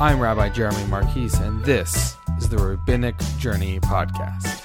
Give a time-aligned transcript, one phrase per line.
[0.00, 4.64] I'm Rabbi Jeremy Markiz, and this is the Rabbinic Journey Podcast.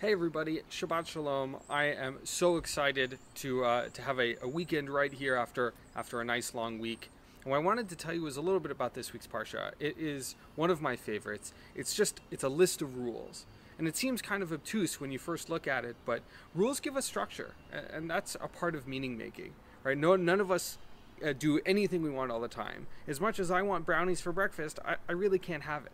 [0.00, 1.56] Hey everybody, Shabbat Shalom.
[1.70, 6.20] I am so excited to uh, to have a, a weekend right here after after
[6.20, 7.10] a nice long week.
[7.42, 9.72] And what I wanted to tell you is a little bit about this week's parsha.
[9.80, 11.54] It is one of my favorites.
[11.74, 13.46] It's just it's a list of rules.
[13.78, 16.22] And it seems kind of obtuse when you first look at it, but
[16.54, 19.52] rules give us structure, and that's a part of meaning making,
[19.84, 19.96] right?
[19.96, 20.78] No, none of us
[21.24, 22.88] uh, do anything we want all the time.
[23.06, 25.92] As much as I want brownies for breakfast, I, I really can't have it.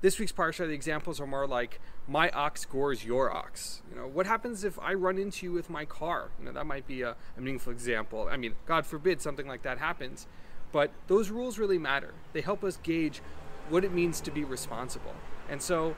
[0.00, 3.82] This week's parsha, the examples are more like my ox gores your ox.
[3.88, 6.30] You know, what happens if I run into you with my car?
[6.40, 8.28] You know, that might be a, a meaningful example.
[8.28, 10.26] I mean, God forbid something like that happens,
[10.72, 12.14] but those rules really matter.
[12.32, 13.22] They help us gauge
[13.68, 15.14] what it means to be responsible.
[15.48, 15.94] And so,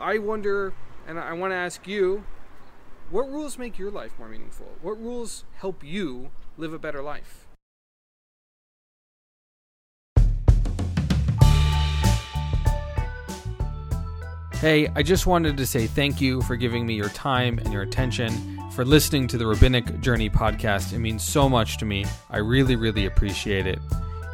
[0.00, 0.72] I wonder,
[1.06, 2.24] and I want to ask you,
[3.10, 4.66] what rules make your life more meaningful?
[4.80, 7.46] What rules help you live a better life?
[14.54, 17.82] Hey, I just wanted to say thank you for giving me your time and your
[17.82, 18.32] attention,
[18.72, 20.94] for listening to the Rabbinic Journey podcast.
[20.94, 22.06] It means so much to me.
[22.30, 23.78] I really, really appreciate it.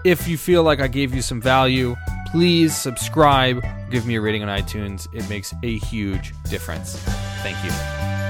[0.05, 1.97] If you feel like I gave you some value,
[2.31, 5.09] please subscribe, give me a rating on iTunes.
[5.13, 6.97] It makes a huge difference.
[7.43, 8.26] Thank you.